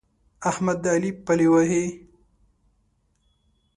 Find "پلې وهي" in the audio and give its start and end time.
1.25-1.85